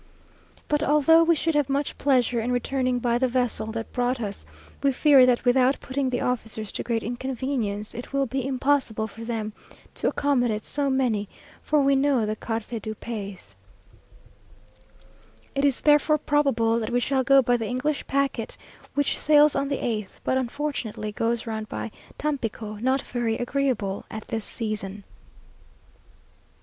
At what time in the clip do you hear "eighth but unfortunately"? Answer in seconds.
19.85-21.11